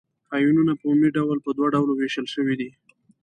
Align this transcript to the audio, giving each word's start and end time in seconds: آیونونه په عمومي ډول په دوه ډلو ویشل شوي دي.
آیونونه 0.35 0.73
په 0.79 0.85
عمومي 0.89 1.09
ډول 1.17 1.37
په 1.45 1.49
دوه 1.57 1.67
ډلو 1.75 1.93
ویشل 1.95 2.25
شوي 2.33 2.55
دي. 2.59 2.69